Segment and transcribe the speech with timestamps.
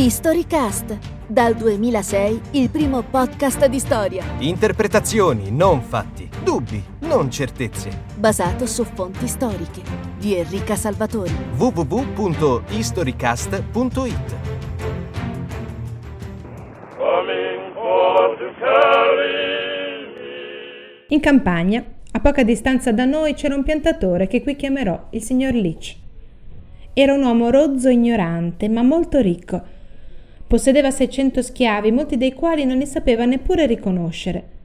[0.00, 4.22] Historycast, dal 2006 il primo podcast di storia.
[4.38, 6.28] Interpretazioni, non fatti.
[6.44, 8.04] Dubbi, non certezze.
[8.14, 9.82] Basato su fonti storiche.
[10.16, 11.32] Di Enrica Salvatori.
[11.56, 14.36] www.historycast.it
[21.08, 25.54] In campagna, a poca distanza da noi, c'era un piantatore che qui chiamerò il signor
[25.54, 25.96] Leach.
[26.92, 29.74] Era un uomo rozzo e ignorante, ma molto ricco.
[30.48, 34.56] Possedeva 600 schiavi, molti dei quali non li sapeva neppure riconoscere.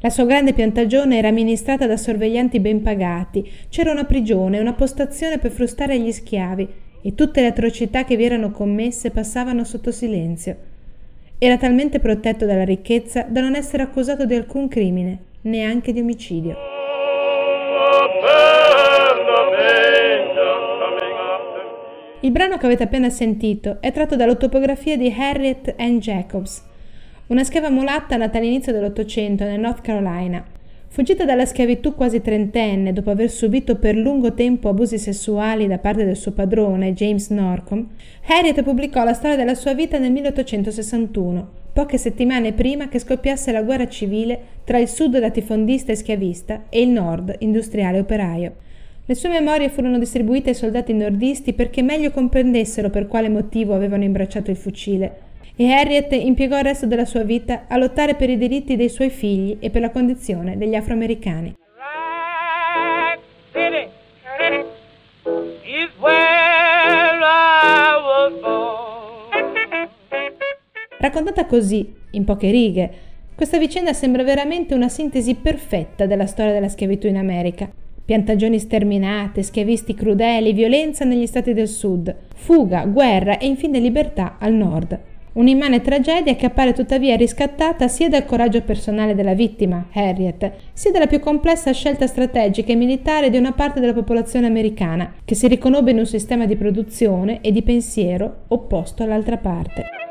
[0.00, 5.38] La sua grande piantagione era amministrata da sorveglianti ben pagati, c'era una prigione, una postazione
[5.38, 6.68] per frustare gli schiavi
[7.02, 10.56] e tutte le atrocità che vi erano commesse passavano sotto silenzio.
[11.38, 16.56] Era talmente protetto dalla ricchezza da non essere accusato di alcun crimine, neanche di omicidio.
[22.22, 26.62] Il brano che avete appena sentito è tratto dall'autopografia di Harriet Ann Jacobs,
[27.28, 30.44] una schiava mulatta nata all'inizio dell'Ottocento nel North Carolina.
[30.88, 36.04] Fuggita dalla schiavitù quasi trentenne dopo aver subito per lungo tempo abusi sessuali da parte
[36.04, 37.88] del suo padrone, James Norcom,
[38.26, 43.62] Harriet pubblicò la storia della sua vita nel 1861, poche settimane prima che scoppiasse la
[43.62, 48.68] guerra civile tra il sud latifondista e schiavista e il nord industriale operaio.
[49.10, 54.04] Le sue memorie furono distribuite ai soldati nordisti perché meglio comprendessero per quale motivo avevano
[54.04, 55.22] imbracciato il fucile.
[55.56, 59.10] E Harriet impiegò il resto della sua vita a lottare per i diritti dei suoi
[59.10, 61.56] figli e per la condizione degli afroamericani.
[71.00, 72.90] Raccontata così, in poche righe,
[73.34, 77.88] questa vicenda sembra veramente una sintesi perfetta della storia della schiavitù in America.
[78.04, 84.52] Piantagioni sterminate, schiavisti crudeli, violenza negli stati del sud, fuga, guerra e infine libertà al
[84.52, 84.98] nord.
[85.32, 91.06] Un'immane tragedia che appare tuttavia riscattata sia dal coraggio personale della vittima, Harriet, sia dalla
[91.06, 95.92] più complessa scelta strategica e militare di una parte della popolazione americana, che si riconobbe
[95.92, 100.09] in un sistema di produzione e di pensiero opposto all'altra parte.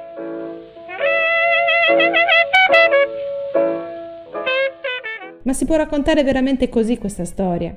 [5.49, 7.75] Ma si può raccontare veramente così questa storia?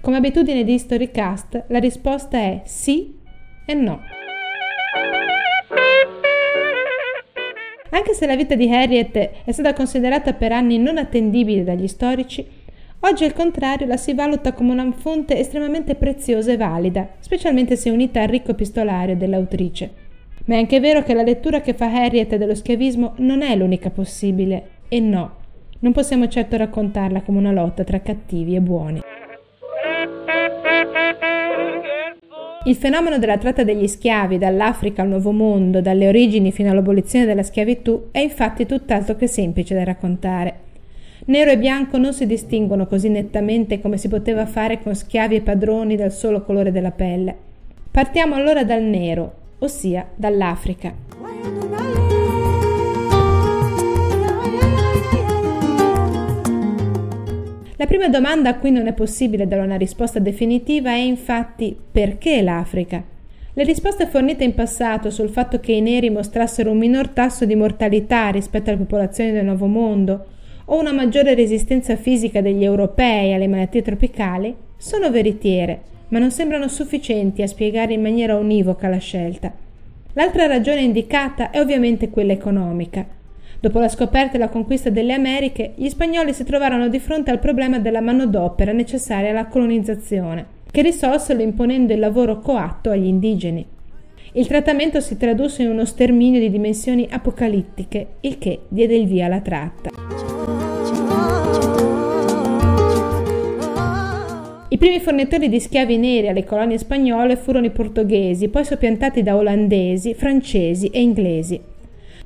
[0.00, 3.18] Come abitudine di Historycast, la risposta è sì
[3.66, 4.00] e no.
[7.90, 12.46] Anche se la vita di Harriet è stata considerata per anni non attendibile dagli storici,
[13.00, 17.90] oggi al contrario la si valuta come una fonte estremamente preziosa e valida, specialmente se
[17.90, 19.90] unita al ricco epistolario dell'autrice.
[20.44, 23.90] Ma è anche vero che la lettura che fa Harriet dello schiavismo non è l'unica
[23.90, 25.42] possibile, e no,
[25.84, 29.02] non possiamo certo raccontarla come una lotta tra cattivi e buoni.
[32.66, 37.42] Il fenomeno della tratta degli schiavi dall'Africa al Nuovo Mondo, dalle origini fino all'abolizione della
[37.42, 40.60] schiavitù, è infatti tutt'altro che semplice da raccontare.
[41.26, 45.40] Nero e bianco non si distinguono così nettamente come si poteva fare con schiavi e
[45.42, 47.36] padroni dal solo colore della pelle.
[47.90, 52.13] Partiamo allora dal nero, ossia dall'Africa.
[57.84, 62.40] La prima domanda a cui non è possibile dare una risposta definitiva è infatti perché
[62.40, 63.04] l'Africa?
[63.52, 67.54] Le risposte fornite in passato sul fatto che i neri mostrassero un minor tasso di
[67.54, 70.24] mortalità rispetto alle popolazioni del Nuovo Mondo
[70.64, 76.68] o una maggiore resistenza fisica degli europei alle malattie tropicali sono veritiere, ma non sembrano
[76.68, 79.52] sufficienti a spiegare in maniera univoca la scelta.
[80.14, 83.04] L'altra ragione indicata è ovviamente quella economica.
[83.64, 87.38] Dopo la scoperta e la conquista delle Americhe, gli spagnoli si trovarono di fronte al
[87.38, 93.64] problema della manodopera necessaria alla colonizzazione, che risolsero imponendo il lavoro coatto agli indigeni.
[94.32, 99.24] Il trattamento si tradusse in uno sterminio di dimensioni apocalittiche, il che diede il via
[99.24, 99.88] alla tratta.
[104.68, 109.34] I primi fornitori di schiavi neri alle colonie spagnole furono i portoghesi, poi soppiantati da
[109.36, 111.72] olandesi, francesi e inglesi.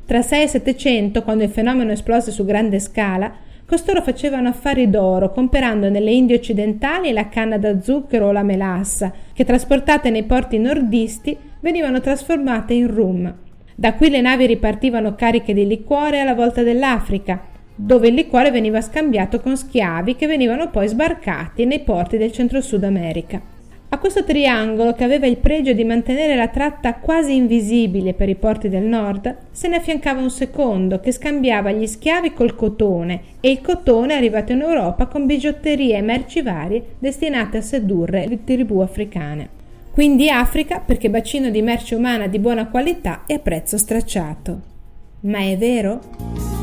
[0.09, 3.31] Tra 6 e 700, quando il fenomeno esplose su grande scala,
[3.67, 9.13] costoro facevano affari d'oro, comperando nelle Indie occidentali la canna da zucchero o la melassa,
[9.35, 13.35] che trasportate nei porti nordisti venivano trasformate in rum.
[13.75, 17.43] Da qui le navi ripartivano cariche di liquore alla volta dell'Africa,
[17.75, 22.83] dove il liquore veniva scambiato con schiavi che venivano poi sbarcati nei porti del centro-sud
[22.83, 23.58] America.
[23.91, 28.35] A questo triangolo, che aveva il pregio di mantenere la tratta quasi invisibile per i
[28.35, 33.51] porti del nord, se ne affiancava un secondo che scambiava gli schiavi col cotone e
[33.51, 38.81] il cotone arrivato in Europa con bigiotterie e merci varie destinate a sedurre le tribù
[38.81, 39.49] africane.
[39.91, 44.61] Quindi Africa perché bacino di merce umana di buona qualità e a prezzo stracciato.
[45.21, 46.58] Ma è vero?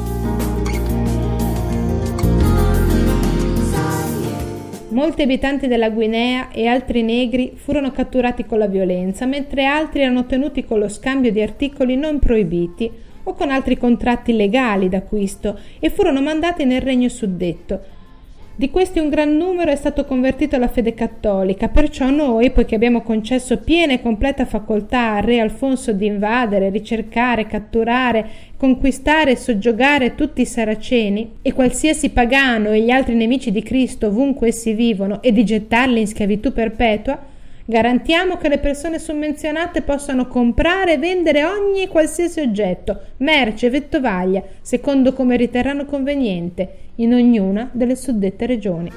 [4.96, 10.26] Molti abitanti della Guinea e altri negri furono catturati con la violenza, mentre altri erano
[10.26, 12.90] tenuti con lo scambio di articoli non proibiti
[13.24, 17.82] o con altri contratti legali d'acquisto e furono mandati nel regno suddetto,
[18.58, 23.02] di questi un gran numero è stato convertito alla fede cattolica, perciò noi, poiché abbiamo
[23.02, 28.26] concesso piena e completa facoltà al re Alfonso di invadere, ricercare, catturare,
[28.56, 34.08] conquistare e soggiogare tutti i saraceni e qualsiasi pagano e gli altri nemici di Cristo
[34.08, 37.34] ovunque essi vivono e di gettarli in schiavitù perpetua,
[37.68, 44.44] Garantiamo che le persone summenzionate possano comprare e vendere ogni e qualsiasi oggetto, merce, vettovaglia,
[44.62, 48.92] secondo come riterranno conveniente, in ognuna delle suddette regioni.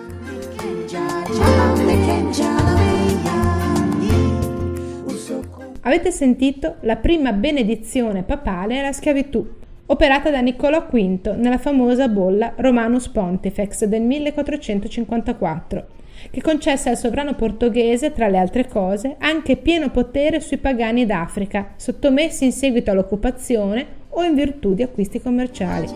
[5.80, 9.48] Avete sentito la prima benedizione papale alla schiavitù,
[9.86, 15.96] operata da Niccolò V nella famosa bolla Romanus Pontifex del 1454
[16.30, 21.74] che concesse al sovrano portoghese, tra le altre cose, anche pieno potere sui pagani d'Africa,
[21.76, 25.86] sottomessi in seguito all'occupazione o in virtù di acquisti commerciali.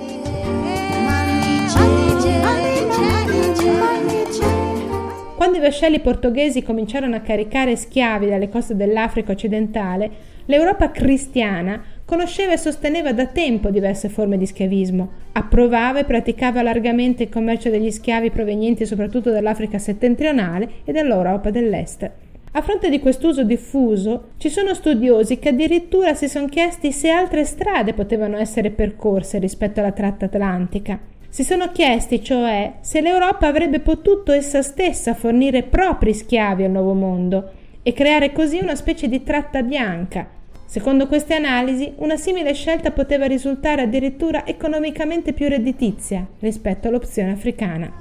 [5.36, 10.10] Quando i vascelli portoghesi cominciarono a caricare schiavi dalle coste dell'Africa occidentale,
[10.46, 17.22] l'Europa cristiana conosceva e sosteneva da tempo diverse forme di schiavismo, approvava e praticava largamente
[17.22, 22.10] il commercio degli schiavi provenienti soprattutto dall'Africa settentrionale e dall'Europa dell'Est.
[22.52, 27.46] A fronte di quest'uso diffuso, ci sono studiosi che addirittura si sono chiesti se altre
[27.46, 31.00] strade potevano essere percorse rispetto alla tratta atlantica.
[31.30, 36.92] Si sono chiesti, cioè, se l'Europa avrebbe potuto essa stessa fornire propri schiavi al Nuovo
[36.92, 40.40] Mondo e creare così una specie di tratta bianca,
[40.72, 47.92] Secondo queste analisi, una simile scelta poteva risultare addirittura economicamente più redditizia rispetto all'opzione africana.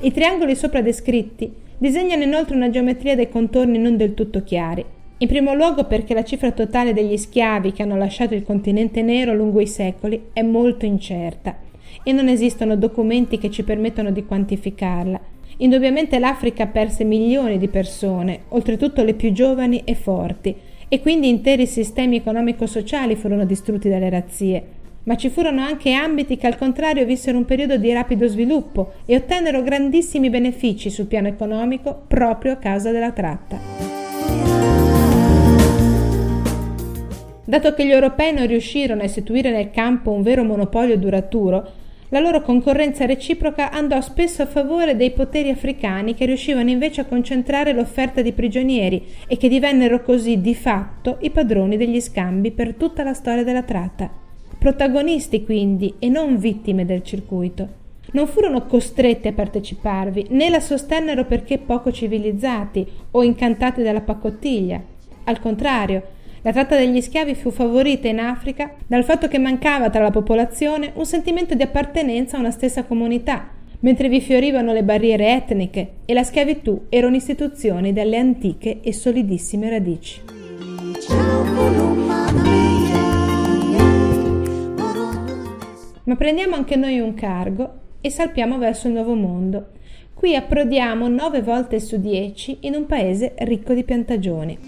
[0.00, 4.82] I triangoli sopra descritti disegnano inoltre una geometria dei contorni non del tutto chiari.
[5.18, 9.34] In primo luogo perché la cifra totale degli schiavi che hanno lasciato il continente nero
[9.34, 11.54] lungo i secoli è molto incerta
[12.02, 18.40] e non esistono documenti che ci permettano di quantificarla Indubbiamente l'Africa perse milioni di persone,
[18.48, 20.54] oltretutto le più giovani e forti,
[20.88, 24.62] e quindi interi sistemi economico-sociali furono distrutti dalle razzie.
[25.04, 29.16] Ma ci furono anche ambiti che al contrario vissero un periodo di rapido sviluppo e
[29.16, 33.58] ottennero grandissimi benefici sul piano economico proprio a causa della tratta.
[37.44, 41.84] Dato che gli europei non riuscirono a istituire nel campo un vero monopolio duraturo,
[42.16, 47.04] la loro concorrenza reciproca andò spesso a favore dei poteri africani che riuscivano invece a
[47.04, 52.72] concentrare l'offerta di prigionieri e che divennero così di fatto i padroni degli scambi per
[52.72, 54.10] tutta la storia della tratta.
[54.58, 57.68] Protagonisti quindi e non vittime del circuito.
[58.12, 64.80] Non furono costretti a parteciparvi, né la sostennero perché poco civilizzati o incantati dalla pacottiglia.
[65.24, 66.02] Al contrario,
[66.46, 70.92] la tratta degli schiavi fu favorita in Africa dal fatto che mancava tra la popolazione
[70.94, 73.48] un sentimento di appartenenza a una stessa comunità,
[73.80, 79.70] mentre vi fiorivano le barriere etniche e la schiavitù era un'istituzione dalle antiche e solidissime
[79.70, 80.22] radici.
[86.04, 89.70] Ma prendiamo anche noi un cargo e salpiamo verso il nuovo mondo.
[90.14, 94.58] Qui approdiamo nove volte su dieci in un paese ricco di piantagioni.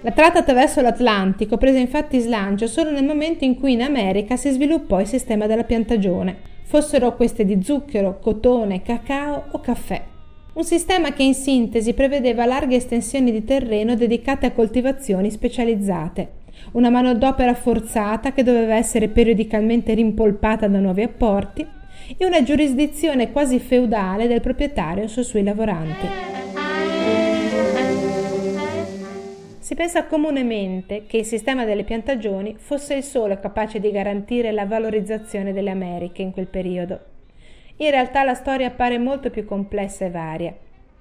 [0.00, 4.50] La tratta attraverso l'Atlantico prese infatti slancio solo nel momento in cui in America si
[4.50, 10.02] sviluppò il sistema della piantagione, fossero queste di zucchero, cotone, cacao o caffè.
[10.54, 16.30] Un sistema che in sintesi prevedeva larghe estensioni di terreno dedicate a coltivazioni specializzate,
[16.72, 21.76] una manodopera forzata che doveva essere periodicamente rimpolpata da nuovi apporti
[22.16, 26.06] e una giurisdizione quasi feudale del proprietario sui suoi lavoranti.
[29.58, 34.64] Si pensa comunemente che il sistema delle piantagioni fosse il solo capace di garantire la
[34.64, 37.00] valorizzazione delle Americhe in quel periodo.
[37.76, 40.56] In realtà la storia appare molto più complessa e varia.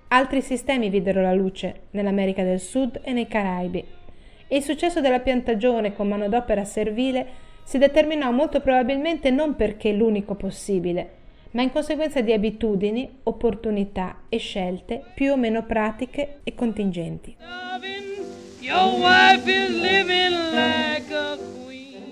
[0.10, 3.86] Altri sistemi videro la luce nell'America del Sud e nei Caraibi
[4.48, 7.26] e il successo della piantagione con manodopera servile
[7.68, 11.10] si determinò molto probabilmente non perché l'unico possibile,
[11.52, 17.36] ma in conseguenza di abitudini, opportunità e scelte più o meno pratiche e contingenti.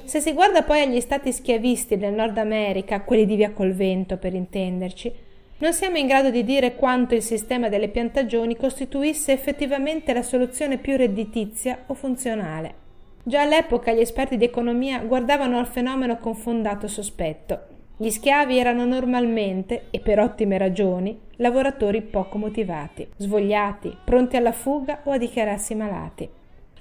[0.04, 4.18] Se si guarda poi agli stati schiavisti del Nord America, quelli di via col vento
[4.18, 5.14] per intenderci,
[5.60, 10.80] non siamo in grado di dire quanto il sistema delle piantagioni costituisse effettivamente la soluzione
[10.80, 12.84] più redditizia o funzionale.
[13.28, 17.60] Già all'epoca gli esperti di economia guardavano al fenomeno con fondato sospetto.
[17.98, 25.00] Gli schiavi erano normalmente, e per ottime ragioni, lavoratori poco motivati, svogliati, pronti alla fuga
[25.06, 26.30] o a dichiararsi malati.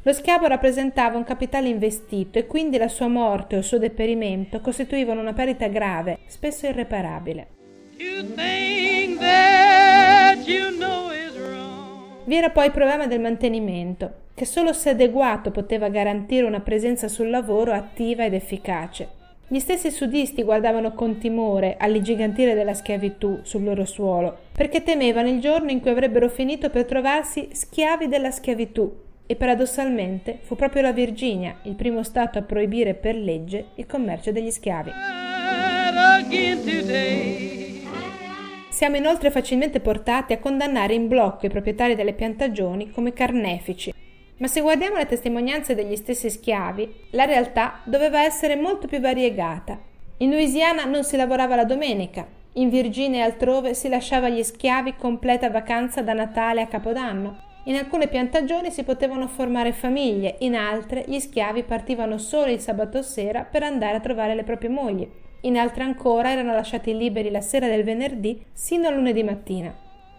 [0.02, 4.60] Lo schiavo rappresentava un capitale investito e quindi la sua morte o il suo deperimento
[4.60, 7.46] costituivano una perdita grave, spesso irreparabile.
[12.26, 17.06] Vi era poi il problema del mantenimento, che solo se adeguato poteva garantire una presenza
[17.06, 19.08] sul lavoro attiva ed efficace.
[19.46, 25.38] Gli stessi sudisti guardavano con timore all'ingigantire della schiavitù sul loro suolo, perché temevano il
[25.38, 30.92] giorno in cui avrebbero finito per trovarsi schiavi della schiavitù, e paradossalmente fu proprio la
[30.92, 34.90] Virginia il primo Stato a proibire per legge il commercio degli schiavi.
[38.84, 43.94] Siamo inoltre facilmente portati a condannare in blocco i proprietari delle piantagioni come carnefici,
[44.36, 49.80] ma se guardiamo le testimonianze degli stessi schiavi, la realtà doveva essere molto più variegata.
[50.18, 54.96] In Louisiana non si lavorava la domenica, in Virginia e altrove si lasciava agli schiavi
[54.98, 61.04] completa vacanza da Natale a Capodanno, in alcune piantagioni si potevano formare famiglie, in altre
[61.06, 65.08] gli schiavi partivano solo il sabato sera per andare a trovare le proprie mogli,
[65.44, 69.74] in altre ancora erano lasciati liberi la sera del venerdì sino al lunedì mattina.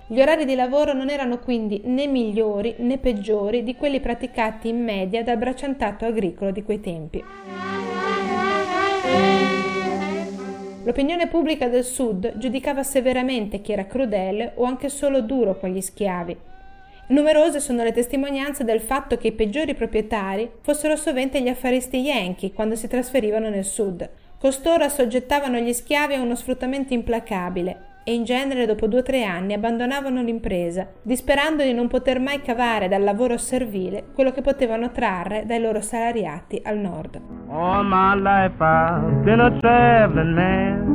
[0.07, 4.83] Gli orari di lavoro non erano quindi né migliori né peggiori di quelli praticati in
[4.83, 7.23] media dal bracciantato agricolo di quei tempi.
[10.83, 15.81] L'opinione pubblica del Sud giudicava severamente chi era crudele o anche solo duro con gli
[15.81, 16.37] schiavi,
[17.07, 22.51] Numerose sono le testimonianze del fatto che i peggiori proprietari fossero sovente gli affaristi yankee
[22.51, 24.09] quando si trasferivano nel sud.
[24.45, 29.23] Costoro assoggettavano gli schiavi a uno sfruttamento implacabile e in genere dopo due o tre
[29.23, 34.91] anni abbandonavano l'impresa, disperando di non poter mai cavare dal lavoro servile quello che potevano
[34.91, 37.19] trarre dai loro salariati al nord.
[37.49, 40.93] All my life I've been a traveling man.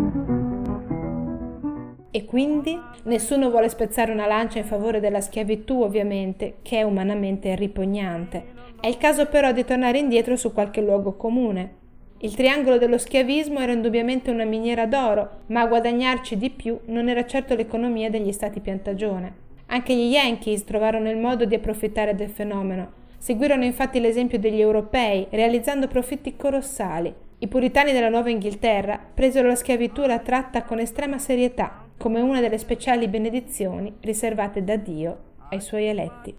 [2.12, 7.56] E quindi nessuno vuole spezzare una lancia in favore della schiavitù, ovviamente, che è umanamente
[7.56, 8.58] ripugnante.
[8.80, 11.78] È il caso però di tornare indietro su qualche luogo comune.
[12.22, 17.08] Il triangolo dello schiavismo era indubbiamente una miniera d'oro, ma a guadagnarci di più non
[17.08, 19.32] era certo l'economia degli stati piantagione.
[19.66, 22.92] Anche gli Yankees trovarono il modo di approfittare del fenomeno.
[23.16, 27.10] Seguirono infatti l'esempio degli europei, realizzando profitti colossali.
[27.38, 32.20] I puritani della Nuova Inghilterra presero la schiavitù e la tratta con estrema serietà, come
[32.20, 36.36] una delle speciali benedizioni riservate da Dio ai suoi eletti.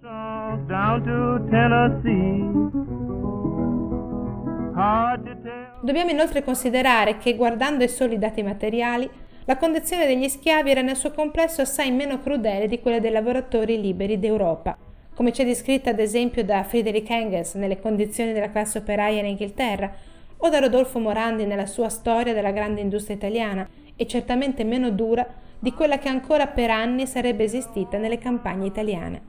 [5.84, 9.10] Dobbiamo inoltre considerare che, guardando ai soli dati materiali,
[9.46, 13.82] la condizione degli schiavi era nel suo complesso assai meno crudele di quella dei lavoratori
[13.82, 14.78] liberi d'Europa,
[15.16, 19.92] come c'è descritta ad esempio da Friedrich Engels nelle condizioni della classe operaia in Inghilterra,
[20.38, 25.26] o da Rodolfo Morandi nella sua storia della grande industria italiana, e certamente meno dura
[25.58, 29.22] di quella che ancora per anni sarebbe esistita nelle campagne italiane.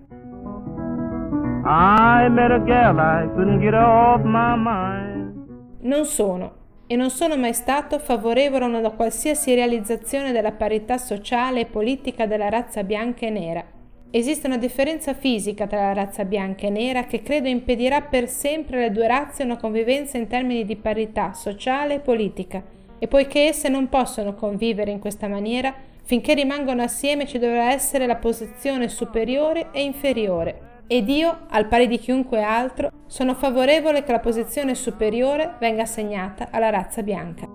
[5.82, 11.60] Non sono e non sono mai stato favorevole a una qualsiasi realizzazione della parità sociale
[11.60, 13.64] e politica della razza bianca e nera.
[14.10, 18.78] Esiste una differenza fisica tra la razza bianca e nera che credo impedirà per sempre
[18.78, 22.62] alle due razze una convivenza in termini di parità sociale e politica,
[22.98, 25.74] e poiché esse non possono convivere in questa maniera,
[26.04, 30.71] Finché rimangono assieme ci dovrà essere la posizione superiore e inferiore.
[30.86, 36.48] Ed io, al pari di chiunque altro, sono favorevole che la posizione superiore venga assegnata
[36.50, 37.48] alla razza bianca.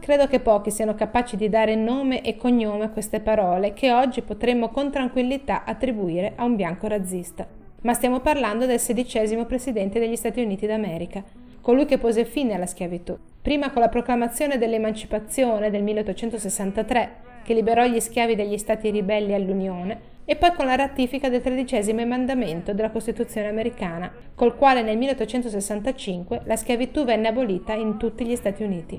[0.00, 4.22] Credo che pochi siano capaci di dare nome e cognome a queste parole che oggi
[4.22, 7.46] potremmo con tranquillità attribuire a un bianco razzista.
[7.82, 11.22] Ma stiamo parlando del sedicesimo presidente degli Stati Uniti d'America,
[11.60, 17.10] colui che pose fine alla schiavitù, prima con la proclamazione dell'emancipazione del 1863,
[17.46, 22.00] che liberò gli schiavi degli stati ribelli all'Unione, e poi con la ratifica del tredicesimo
[22.00, 28.34] emendamento della Costituzione americana, col quale nel 1865 la schiavitù venne abolita in tutti gli
[28.34, 28.96] Stati Uniti.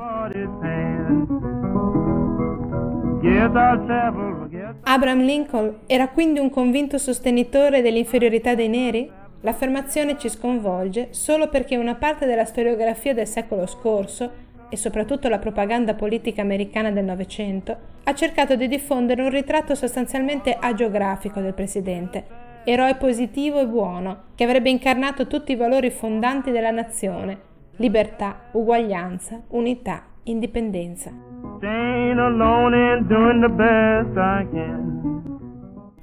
[4.84, 9.12] Abraham Lincoln era quindi un convinto sostenitore dell'inferiorità dei neri?
[9.42, 15.40] L'affermazione ci sconvolge solo perché una parte della storiografia del secolo scorso, e soprattutto la
[15.40, 22.26] propaganda politica americana del Novecento, ha cercato di diffondere un ritratto sostanzialmente agiografico del presidente,
[22.64, 27.40] eroe positivo e buono, che avrebbe incarnato tutti i valori fondanti della nazione,
[27.78, 31.12] libertà, uguaglianza, unità, indipendenza.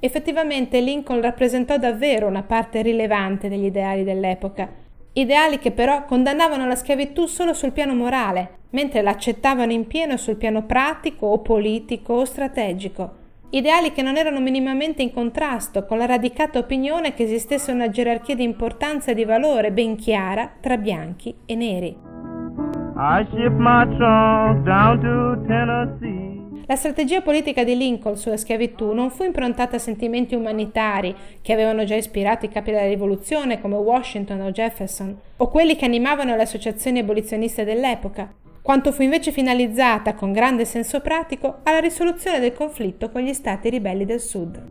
[0.00, 4.68] Effettivamente Lincoln rappresentò davvero una parte rilevante degli ideali dell'epoca,
[5.14, 10.37] ideali che però condannavano la schiavitù solo sul piano morale, mentre l'accettavano in pieno sul
[10.37, 13.23] piano pratico o politico o strategico.
[13.50, 18.35] Ideali che non erano minimamente in contrasto con la radicata opinione che esistesse una gerarchia
[18.35, 21.97] di importanza e di valore ben chiara tra bianchi e neri.
[26.66, 31.85] La strategia politica di Lincoln sulla schiavitù non fu improntata a sentimenti umanitari che avevano
[31.85, 36.42] già ispirato i capi della rivoluzione come Washington o Jefferson, o quelli che animavano le
[36.42, 43.11] associazioni abolizioniste dell'epoca, quanto fu invece finalizzata con grande senso pratico alla risoluzione del conflitto
[43.11, 44.62] con gli stati ribelli del Sud.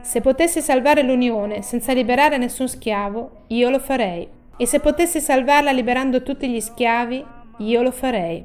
[0.00, 4.35] Se potessi salvare l'Unione senza liberare nessun schiavo, io lo farei.
[4.58, 7.24] E se potessi salvarla liberando tutti gli schiavi,
[7.58, 8.44] io lo farei.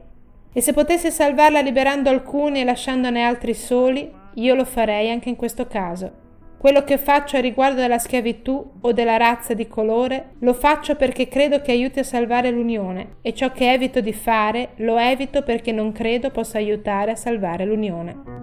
[0.53, 5.37] E se potessi salvarla liberando alcuni e lasciandone altri soli, io lo farei anche in
[5.37, 6.19] questo caso.
[6.57, 11.27] Quello che faccio a riguardo della schiavitù o della razza di colore lo faccio perché
[11.27, 15.71] credo che aiuti a salvare l'unione e ciò che evito di fare lo evito perché
[15.71, 18.40] non credo possa aiutare a salvare l'unione.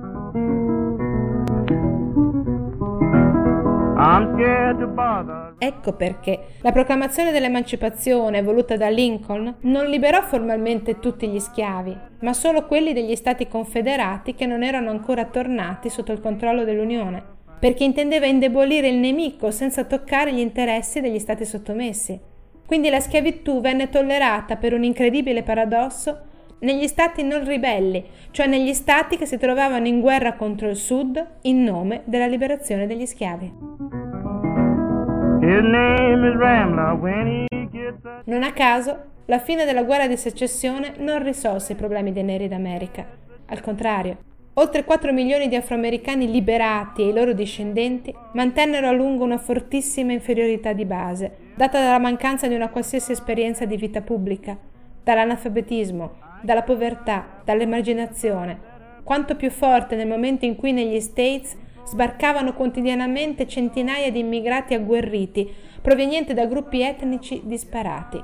[5.59, 12.33] Ecco perché la proclamazione dell'emancipazione voluta da Lincoln non liberò formalmente tutti gli schiavi, ma
[12.33, 17.85] solo quelli degli stati confederati che non erano ancora tornati sotto il controllo dell'Unione perché
[17.85, 22.19] intendeva indebolire il nemico senza toccare gli interessi degli stati sottomessi.
[22.67, 26.27] Quindi la schiavitù venne tollerata per un incredibile paradosso
[26.61, 31.25] negli stati non ribelli, cioè negli stati che si trovavano in guerra contro il Sud
[31.43, 33.88] in nome della liberazione degli schiavi.
[38.25, 42.49] Non a caso, la fine della guerra di secessione non risolse i problemi dei neri
[42.49, 43.07] d'America.
[43.47, 44.19] Al contrario,
[44.59, 50.13] Oltre 4 milioni di afroamericani liberati e i loro discendenti mantennero a lungo una fortissima
[50.13, 54.59] inferiorità di base, data dalla mancanza di una qualsiasi esperienza di vita pubblica,
[55.05, 56.11] dall'analfabetismo,
[56.43, 58.59] dalla povertà, dall'emarginazione,
[59.05, 61.57] quanto più forte nel momento in cui negli States
[61.89, 68.23] sbarcavano quotidianamente centinaia di immigrati agguerriti provenienti da gruppi etnici disparati.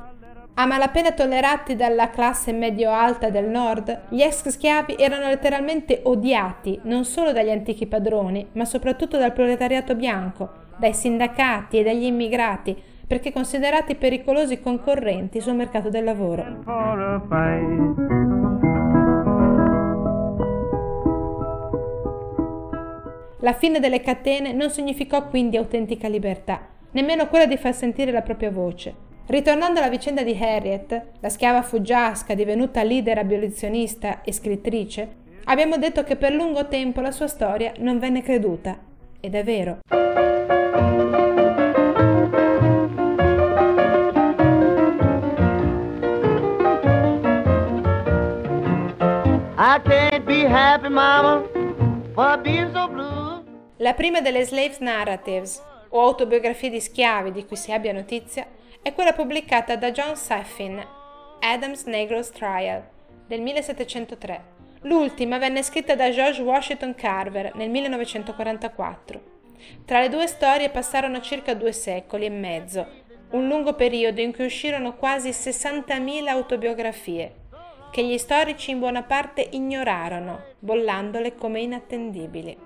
[0.57, 7.05] A malapena tollerati dalla classe medio-alta del nord, gli ex schiavi erano letteralmente odiati non
[7.05, 13.33] solo dagli antichi padroni, ma soprattutto dal proletariato bianco, dai sindacati e dagli immigrati, perché
[13.33, 16.63] considerati pericolosi concorrenti sul mercato del lavoro.
[23.45, 28.23] La fine delle catene non significò quindi autentica libertà, nemmeno quella di far sentire la
[28.23, 28.95] propria voce.
[29.27, 35.09] Ritornando alla vicenda di Harriet, la schiava fuggiasca divenuta leader abolizionista e scrittrice,
[35.45, 38.79] abbiamo detto che per lungo tempo la sua storia non venne creduta.
[39.21, 39.81] Ed è vero.
[53.85, 58.47] La prima delle Slaves Narratives, o autobiografie di schiavi di cui si abbia notizia,
[58.81, 60.83] è quella pubblicata da John Saffin,
[61.41, 62.83] Adam's Negro's Trial,
[63.27, 64.45] del 1703.
[64.85, 69.21] L'ultima venne scritta da George Washington Carver nel 1944.
[69.85, 72.87] Tra le due storie passarono circa due secoli e mezzo,
[73.33, 77.35] un lungo periodo in cui uscirono quasi 60.000 autobiografie,
[77.91, 82.64] che gli storici in buona parte ignorarono, bollandole come inattendibili.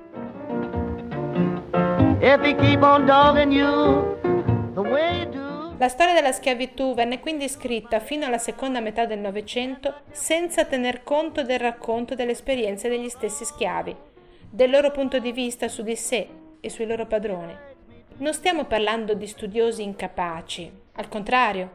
[5.78, 11.02] La storia della schiavitù venne quindi scritta fino alla seconda metà del Novecento senza tener
[11.04, 13.96] conto del racconto delle esperienze degli stessi schiavi,
[14.50, 16.28] del loro punto di vista su di sé
[16.60, 17.56] e sui loro padroni.
[18.18, 21.70] Non stiamo parlando di studiosi incapaci, al contrario.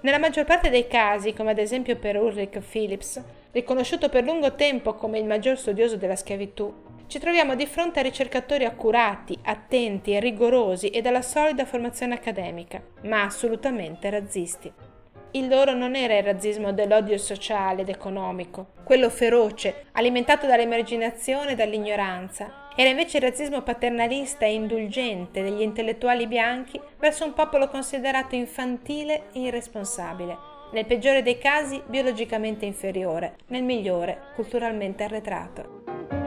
[0.00, 4.94] Nella maggior parte dei casi, come ad esempio per Ulrich Phillips, riconosciuto per lungo tempo
[4.94, 10.20] come il maggior studioso della schiavitù, ci troviamo di fronte a ricercatori accurati, attenti e
[10.20, 14.72] rigorosi e dalla solida formazione accademica, ma assolutamente razzisti.
[15.32, 21.54] Il loro non era il razzismo dell'odio sociale ed economico, quello feroce, alimentato dall'emarginazione e
[21.56, 22.68] dall'ignoranza.
[22.76, 29.24] Era invece il razzismo paternalista e indulgente degli intellettuali bianchi verso un popolo considerato infantile
[29.32, 30.38] e irresponsabile,
[30.70, 36.19] nel peggiore dei casi biologicamente inferiore, nel migliore culturalmente arretrato.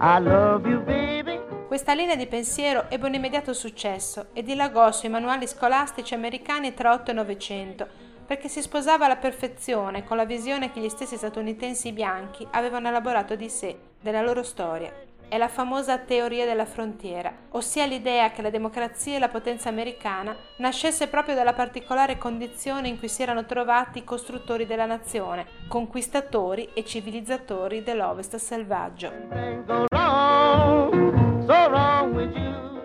[0.00, 1.40] I love you, baby.
[1.66, 6.92] Questa linea di pensiero ebbe un immediato successo e dilagò sui manuali scolastici americani tra
[6.92, 7.86] 8 e 900,
[8.24, 13.34] perché si sposava alla perfezione con la visione che gli stessi statunitensi bianchi avevano elaborato
[13.34, 18.50] di sé, della loro storia è la famosa teoria della frontiera, ossia l'idea che la
[18.50, 23.98] democrazia e la potenza americana nascesse proprio dalla particolare condizione in cui si erano trovati
[23.98, 29.12] i costruttori della nazione, conquistatori e civilizzatori dell'Ovest selvaggio.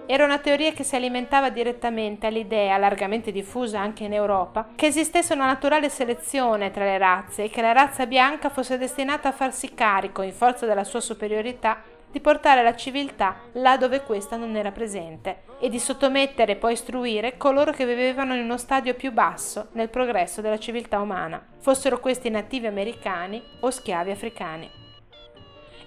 [0.06, 5.34] Era una teoria che si alimentava direttamente all'idea, largamente diffusa anche in Europa, che esistesse
[5.34, 9.74] una naturale selezione tra le razze e che la razza bianca fosse destinata a farsi
[9.74, 11.82] carico, in forza della sua superiorità,
[12.14, 16.74] di portare la civiltà là dove questa non era presente e di sottomettere e poi
[16.74, 22.00] istruire coloro che vivevano in uno stadio più basso nel progresso della civiltà umana, fossero
[22.00, 24.70] questi nativi americani o schiavi africani.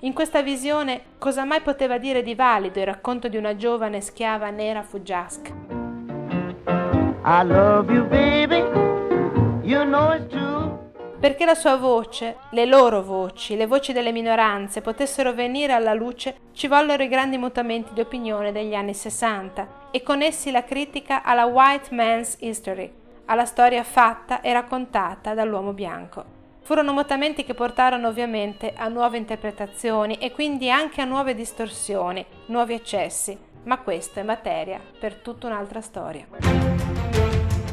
[0.01, 4.51] In questa visione cosa mai poteva dire di valido il racconto di una giovane schiava
[4.51, 5.53] nera fuggiasca?
[7.25, 8.65] I love you baby,
[9.62, 10.45] you know it's true.
[11.27, 16.37] Perché la sua voce, le loro voci, le voci delle minoranze potessero venire alla luce,
[16.53, 21.25] ci vollero i grandi mutamenti di opinione degli anni 60 e con essi la critica
[21.25, 22.93] alla white man's history,
[23.25, 26.25] alla storia fatta e raccontata dall'uomo bianco.
[26.61, 32.75] Furono mutamenti che portarono ovviamente a nuove interpretazioni e quindi anche a nuove distorsioni, nuovi
[32.75, 36.76] eccessi, ma questo è materia per tutta un'altra storia.